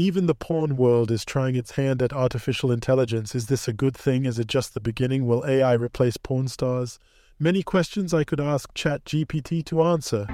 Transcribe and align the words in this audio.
Even 0.00 0.24
the 0.24 0.34
porn 0.34 0.78
world 0.78 1.10
is 1.10 1.26
trying 1.26 1.56
its 1.56 1.72
hand 1.72 2.00
at 2.00 2.10
artificial 2.10 2.72
intelligence. 2.72 3.34
Is 3.34 3.48
this 3.48 3.68
a 3.68 3.72
good 3.74 3.94
thing? 3.94 4.24
Is 4.24 4.38
it 4.38 4.46
just 4.46 4.72
the 4.72 4.80
beginning? 4.80 5.26
Will 5.26 5.44
AI 5.44 5.74
replace 5.74 6.16
porn 6.16 6.48
stars? 6.48 6.98
Many 7.38 7.62
questions 7.62 8.14
I 8.14 8.24
could 8.24 8.40
ask 8.40 8.72
ChatGPT 8.72 9.62
to 9.66 9.82
answer. 9.82 10.26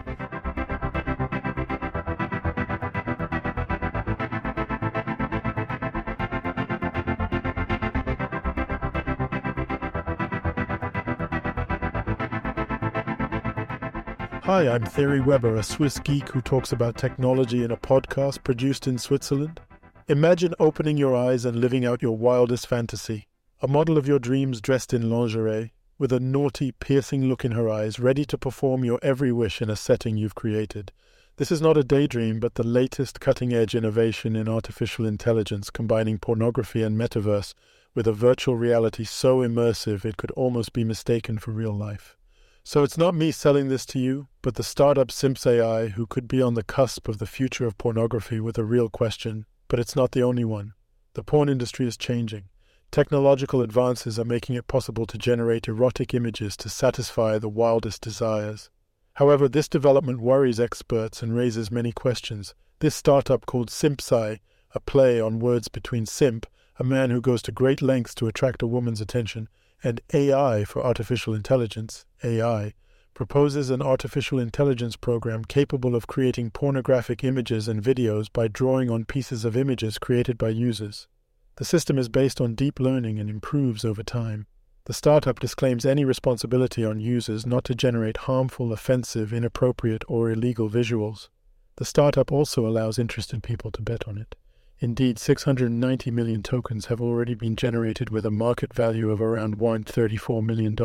Hi, 14.46 14.68
I'm 14.68 14.84
Thierry 14.84 15.20
Weber, 15.20 15.56
a 15.56 15.62
Swiss 15.64 15.98
geek 15.98 16.28
who 16.28 16.40
talks 16.40 16.70
about 16.70 16.96
technology 16.96 17.64
in 17.64 17.72
a 17.72 17.76
podcast 17.76 18.44
produced 18.44 18.86
in 18.86 18.96
Switzerland. 18.96 19.60
Imagine 20.06 20.54
opening 20.60 20.96
your 20.96 21.16
eyes 21.16 21.44
and 21.44 21.56
living 21.56 21.84
out 21.84 22.00
your 22.00 22.16
wildest 22.16 22.68
fantasy. 22.68 23.26
A 23.60 23.66
model 23.66 23.98
of 23.98 24.06
your 24.06 24.20
dreams 24.20 24.60
dressed 24.60 24.94
in 24.94 25.10
lingerie, 25.10 25.72
with 25.98 26.12
a 26.12 26.20
naughty, 26.20 26.70
piercing 26.70 27.28
look 27.28 27.44
in 27.44 27.50
her 27.50 27.68
eyes, 27.68 27.98
ready 27.98 28.24
to 28.24 28.38
perform 28.38 28.84
your 28.84 29.00
every 29.02 29.32
wish 29.32 29.60
in 29.60 29.68
a 29.68 29.74
setting 29.74 30.16
you've 30.16 30.36
created. 30.36 30.92
This 31.38 31.50
is 31.50 31.60
not 31.60 31.76
a 31.76 31.82
daydream, 31.82 32.38
but 32.38 32.54
the 32.54 32.62
latest 32.62 33.18
cutting 33.18 33.52
edge 33.52 33.74
innovation 33.74 34.36
in 34.36 34.48
artificial 34.48 35.06
intelligence 35.06 35.70
combining 35.70 36.18
pornography 36.18 36.84
and 36.84 36.96
metaverse 36.96 37.52
with 37.96 38.06
a 38.06 38.12
virtual 38.12 38.54
reality 38.54 39.02
so 39.02 39.38
immersive 39.38 40.04
it 40.04 40.16
could 40.16 40.30
almost 40.36 40.72
be 40.72 40.84
mistaken 40.84 41.36
for 41.36 41.50
real 41.50 41.76
life. 41.76 42.16
So 42.62 42.82
it's 42.82 42.98
not 42.98 43.14
me 43.14 43.30
selling 43.30 43.68
this 43.68 43.86
to 43.86 44.00
you, 44.00 44.26
but 44.46 44.54
the 44.54 44.62
startup 44.62 45.10
Simps 45.10 45.44
AI 45.44 45.88
who 45.88 46.06
could 46.06 46.28
be 46.28 46.40
on 46.40 46.54
the 46.54 46.62
cusp 46.62 47.08
of 47.08 47.18
the 47.18 47.26
future 47.26 47.66
of 47.66 47.76
pornography 47.78 48.38
with 48.38 48.56
a 48.56 48.64
real 48.64 48.88
question, 48.88 49.44
but 49.66 49.80
it's 49.80 49.96
not 49.96 50.12
the 50.12 50.22
only 50.22 50.44
one. 50.44 50.72
The 51.14 51.24
porn 51.24 51.48
industry 51.48 51.84
is 51.84 51.96
changing. 51.96 52.44
Technological 52.92 53.60
advances 53.60 54.20
are 54.20 54.24
making 54.24 54.54
it 54.54 54.68
possible 54.68 55.04
to 55.06 55.18
generate 55.18 55.66
erotic 55.66 56.14
images 56.14 56.56
to 56.58 56.68
satisfy 56.68 57.38
the 57.38 57.48
wildest 57.48 58.02
desires. 58.02 58.70
However, 59.14 59.48
this 59.48 59.66
development 59.66 60.20
worries 60.20 60.60
experts 60.60 61.24
and 61.24 61.34
raises 61.34 61.72
many 61.72 61.90
questions. 61.90 62.54
This 62.78 62.94
startup 62.94 63.46
called 63.46 63.68
Simps 63.68 64.12
AI, 64.12 64.38
a 64.76 64.78
play 64.78 65.20
on 65.20 65.40
words 65.40 65.66
between 65.66 66.06
simp, 66.06 66.46
a 66.78 66.84
man 66.84 67.10
who 67.10 67.20
goes 67.20 67.42
to 67.42 67.50
great 67.50 67.82
lengths 67.82 68.14
to 68.14 68.28
attract 68.28 68.62
a 68.62 68.68
woman's 68.68 69.00
attention, 69.00 69.48
and 69.82 70.00
AI 70.14 70.64
for 70.64 70.86
artificial 70.86 71.34
intelligence, 71.34 72.04
AI, 72.22 72.74
proposes 73.16 73.70
an 73.70 73.80
artificial 73.80 74.38
intelligence 74.38 74.94
program 74.94 75.42
capable 75.42 75.96
of 75.96 76.06
creating 76.06 76.50
pornographic 76.50 77.24
images 77.24 77.66
and 77.66 77.82
videos 77.82 78.30
by 78.30 78.46
drawing 78.46 78.90
on 78.90 79.06
pieces 79.06 79.42
of 79.42 79.56
images 79.56 79.96
created 79.96 80.36
by 80.36 80.50
users. 80.50 81.08
The 81.56 81.64
system 81.64 81.96
is 81.96 82.10
based 82.10 82.42
on 82.42 82.54
deep 82.54 82.78
learning 82.78 83.18
and 83.18 83.30
improves 83.30 83.86
over 83.86 84.02
time. 84.02 84.46
The 84.84 84.92
startup 84.92 85.40
disclaims 85.40 85.86
any 85.86 86.04
responsibility 86.04 86.84
on 86.84 87.00
users 87.00 87.46
not 87.46 87.64
to 87.64 87.74
generate 87.74 88.18
harmful, 88.18 88.70
offensive, 88.70 89.32
inappropriate, 89.32 90.04
or 90.06 90.30
illegal 90.30 90.68
visuals. 90.68 91.30
The 91.76 91.86
startup 91.86 92.30
also 92.30 92.66
allows 92.66 92.98
interested 92.98 93.42
people 93.42 93.70
to 93.70 93.80
bet 93.80 94.06
on 94.06 94.18
it. 94.18 94.36
Indeed, 94.78 95.18
690 95.18 96.10
million 96.10 96.42
tokens 96.42 96.86
have 96.86 97.00
already 97.00 97.32
been 97.32 97.56
generated 97.56 98.10
with 98.10 98.26
a 98.26 98.30
market 98.30 98.74
value 98.74 99.10
of 99.10 99.22
around 99.22 99.56
$134 99.56 100.44
million. 100.44 100.76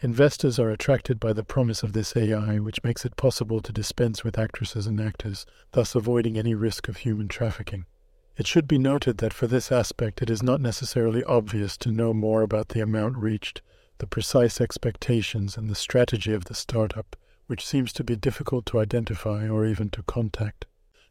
Investors 0.00 0.58
are 0.58 0.70
attracted 0.70 1.18
by 1.18 1.32
the 1.32 1.42
promise 1.42 1.82
of 1.82 1.94
this 1.94 2.14
AI, 2.16 2.58
which 2.58 2.84
makes 2.84 3.06
it 3.06 3.16
possible 3.16 3.60
to 3.60 3.72
dispense 3.72 4.22
with 4.22 4.38
actresses 4.38 4.86
and 4.86 5.00
actors, 5.00 5.46
thus 5.72 5.94
avoiding 5.94 6.36
any 6.36 6.54
risk 6.54 6.88
of 6.88 6.98
human 6.98 7.28
trafficking. 7.28 7.86
It 8.36 8.46
should 8.46 8.68
be 8.68 8.76
noted 8.76 9.18
that 9.18 9.32
for 9.32 9.46
this 9.46 9.72
aspect 9.72 10.20
it 10.20 10.28
is 10.28 10.42
not 10.42 10.60
necessarily 10.60 11.24
obvious 11.24 11.78
to 11.78 11.90
know 11.90 12.12
more 12.12 12.42
about 12.42 12.68
the 12.68 12.80
amount 12.80 13.16
reached, 13.16 13.62
the 13.96 14.06
precise 14.06 14.60
expectations, 14.60 15.56
and 15.56 15.70
the 15.70 15.74
strategy 15.74 16.34
of 16.34 16.44
the 16.44 16.54
startup, 16.54 17.16
which 17.46 17.64
seems 17.64 17.94
to 17.94 18.04
be 18.04 18.16
difficult 18.16 18.66
to 18.66 18.78
identify 18.78 19.48
or 19.48 19.64
even 19.64 19.88
to 19.88 20.02
contact. 20.02 20.66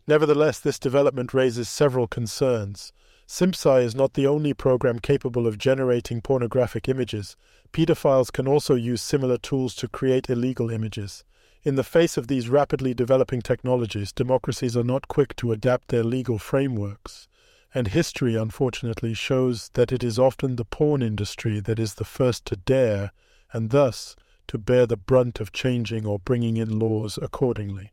Nevertheless, 0.07 0.59
this 0.59 0.77
development 0.77 1.33
raises 1.33 1.67
several 1.67 2.05
concerns. 2.05 2.93
Simps 3.27 3.65
AI 3.65 3.79
is 3.79 3.95
not 3.95 4.13
the 4.13 4.27
only 4.27 4.53
program 4.53 4.99
capable 4.99 5.47
of 5.47 5.57
generating 5.57 6.21
pornographic 6.21 6.87
images. 6.87 7.35
Pedophiles 7.73 8.31
can 8.31 8.47
also 8.47 8.75
use 8.75 9.01
similar 9.01 9.37
tools 9.37 9.73
to 9.75 9.87
create 9.87 10.29
illegal 10.29 10.69
images. 10.69 11.23
In 11.63 11.73
the 11.73 11.83
face 11.83 12.17
of 12.17 12.27
these 12.27 12.49
rapidly 12.49 12.93
developing 12.93 13.41
technologies, 13.41 14.11
democracies 14.11 14.77
are 14.77 14.83
not 14.83 15.07
quick 15.07 15.35
to 15.37 15.51
adapt 15.51 15.87
their 15.87 16.03
legal 16.03 16.37
frameworks. 16.37 17.27
And 17.73 17.87
history, 17.87 18.35
unfortunately, 18.35 19.15
shows 19.15 19.69
that 19.73 19.91
it 19.91 20.03
is 20.03 20.19
often 20.19 20.55
the 20.55 20.63
porn 20.63 21.01
industry 21.01 21.59
that 21.61 21.79
is 21.79 21.95
the 21.95 22.05
first 22.05 22.45
to 22.45 22.55
dare, 22.55 23.11
and 23.51 23.71
thus 23.71 24.15
to 24.47 24.59
bear 24.59 24.85
the 24.85 24.97
brunt 24.97 25.39
of 25.39 25.51
changing 25.51 26.05
or 26.05 26.19
bringing 26.19 26.57
in 26.57 26.77
laws 26.77 27.17
accordingly. 27.19 27.91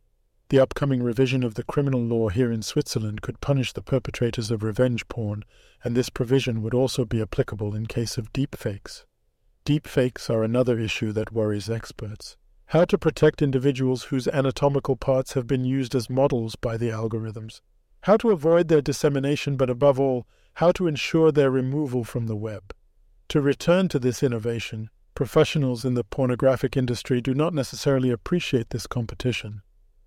The 0.53 0.61
upcoming 0.61 1.03
revision 1.03 1.45
of 1.45 1.55
the 1.55 1.63
criminal 1.63 2.03
law 2.03 2.29
here 2.29 2.53
in 2.53 2.61
Switzerland 2.61 3.23
could 3.23 3.41
punish 3.41 3.73
the 3.73 3.81
perpetrators 3.81 4.51
of 4.51 4.63
revenge 4.63 5.09
porn, 5.09 5.47
and 5.83 5.97
this 5.97 6.11
provision 6.11 6.61
would 6.61 6.75
also 6.75 7.07
be 7.07 7.23
applicable 7.23 7.75
in 7.75 7.87
case 7.87 8.19
of 8.19 8.35
deepfakes. 8.35 9.07
Deepfakes 9.65 10.29
are 10.29 10.45
another 10.45 10.79
issue 10.79 11.11
that 11.13 11.33
worries 11.33 11.71
experts. 11.71 12.37
How 12.67 12.85
to 12.85 12.99
protect 12.99 13.41
individuals 13.41 14.05
whose 14.05 14.29
anatomical 14.29 14.95
parts 14.95 15.33
have 15.33 15.47
been 15.47 15.65
used 15.65 15.95
as 15.95 16.11
models 16.11 16.55
by 16.55 16.77
the 16.77 16.91
algorithms. 16.91 17.63
How 18.03 18.19
to 18.19 18.31
avoid 18.31 18.69
their 18.69 18.83
dissemination, 18.83 19.57
but 19.57 19.71
above 19.71 19.99
all, 19.99 20.27
how 20.57 20.71
to 20.73 20.87
ensure 20.87 21.33
their 21.33 21.51
removal 21.51 22.05
from 22.05 22.27
the 22.27 22.37
web. 22.37 22.75
To 23.29 23.41
return 23.41 23.89
to 23.89 23.99
this 23.99 24.23
innovation, 24.23 24.91
professionals 25.15 25.87
in 25.87 25.95
the 25.95 26.05
pornographic 26.05 26.77
industry 26.77 27.23
do 27.23 27.33
not 27.33 27.55
necessarily 27.55 28.11
appreciate 28.11 28.69
this 28.69 28.87
competition. 28.87 29.63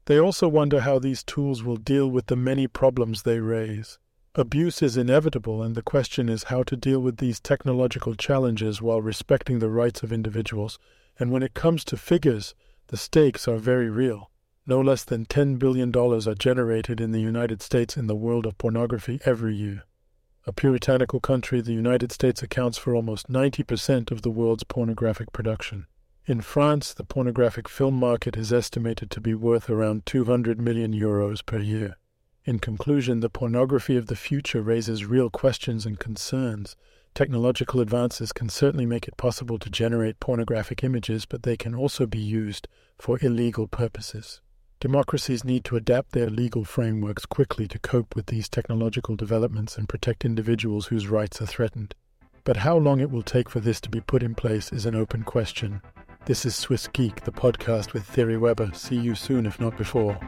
They 0.06 0.20
also 0.20 0.48
wonder 0.48 0.82
how 0.82 1.00
these 1.00 1.24
tools 1.24 1.64
will 1.64 1.78
deal 1.78 2.08
with 2.08 2.28
the 2.28 2.36
many 2.36 2.68
problems 2.68 3.24
they 3.24 3.40
raise. 3.40 3.98
Abuse 4.36 4.84
is 4.84 4.98
inevitable, 4.98 5.64
and 5.64 5.74
the 5.74 5.82
question 5.82 6.30
is 6.30 6.44
how 6.44 6.62
to 6.64 6.76
deal 6.76 7.00
with 7.00 7.18
these 7.18 7.40
technological 7.40 8.14
challenges 8.14 8.82
while 8.82 9.02
respecting 9.02 9.60
the 9.60 9.70
rights 9.70 10.04
of 10.04 10.12
individuals. 10.12 10.78
And 11.18 11.32
when 11.32 11.42
it 11.42 11.54
comes 11.54 11.84
to 11.86 11.98
figures, 11.98 12.54
the 12.88 12.98
stakes 12.98 13.48
are 13.48 13.58
very 13.58 13.90
real. 13.90 14.30
No 14.68 14.80
less 14.80 15.04
than 15.04 15.26
$10 15.26 15.58
billion 15.58 15.96
are 15.96 16.36
generated 16.36 17.02
in 17.02 17.12
the 17.12 17.22
United 17.22 17.62
States 17.62 17.98
in 17.98 18.08
the 18.08 18.16
world 18.16 18.46
of 18.46 18.58
pornography 18.58 19.20
every 19.26 19.56
year. 19.56 19.86
A 20.46 20.54
puritanical 20.54 21.20
country, 21.20 21.62
the 21.62 21.74
United 21.74 22.12
States 22.12 22.44
accounts 22.44 22.78
for 22.78 22.94
almost 22.94 23.32
90% 23.32 24.12
of 24.12 24.22
the 24.22 24.30
world's 24.30 24.64
pornographic 24.64 25.32
production. 25.32 25.88
In 26.28 26.42
France, 26.42 26.92
the 26.92 27.04
pornographic 27.04 27.70
film 27.70 28.00
market 28.00 28.36
is 28.36 28.52
estimated 28.52 29.12
to 29.12 29.22
be 29.22 29.36
worth 29.36 29.70
around 29.70 30.08
200 30.08 30.60
million 30.60 30.92
euros 30.92 31.46
per 31.46 31.60
year. 31.60 31.98
In 32.46 32.58
conclusion, 32.58 33.20
the 33.20 33.30
pornography 33.30 33.96
of 33.96 34.08
the 34.08 34.16
future 34.16 34.64
raises 34.64 35.06
real 35.06 35.30
questions 35.30 35.86
and 35.86 36.00
concerns. 36.00 36.76
Technological 37.14 37.80
advances 37.80 38.34
can 38.34 38.50
certainly 38.50 38.88
make 38.88 39.08
it 39.08 39.18
possible 39.18 39.60
to 39.60 39.70
generate 39.70 40.20
pornographic 40.20 40.84
images, 40.84 41.28
but 41.28 41.44
they 41.44 41.56
can 41.56 41.76
also 41.76 42.08
be 42.08 42.18
used 42.18 42.68
for 42.98 43.20
illegal 43.22 43.68
purposes. 43.68 44.42
Democracies 44.80 45.44
need 45.44 45.64
to 45.66 45.76
adapt 45.76 46.14
their 46.14 46.32
legal 46.32 46.64
frameworks 46.66 47.28
quickly 47.28 47.68
to 47.68 47.78
cope 47.78 48.16
with 48.16 48.26
these 48.26 48.50
technological 48.50 49.16
developments 49.16 49.78
and 49.78 49.88
protect 49.88 50.26
individuals 50.26 50.88
whose 50.88 51.08
rights 51.08 51.40
are 51.40 51.46
threatened. 51.46 51.94
But 52.44 52.58
how 52.58 52.78
long 52.78 53.00
it 53.00 53.12
will 53.12 53.22
take 53.22 53.48
for 53.48 53.60
this 53.60 53.80
to 53.82 53.90
be 53.90 54.02
put 54.02 54.24
in 54.24 54.34
place 54.34 54.72
is 54.72 54.88
an 54.88 54.96
open 54.96 55.22
question. 55.22 55.82
This 56.26 56.44
is 56.44 56.56
Swiss 56.56 56.88
Geek, 56.88 57.24
the 57.24 57.32
podcast 57.32 57.94
with 57.94 58.04
Thierry 58.04 58.36
Weber. 58.36 58.72
See 58.74 58.96
you 58.96 59.14
soon, 59.14 59.46
if 59.46 59.60
not 59.60 59.78
before. 59.78 60.20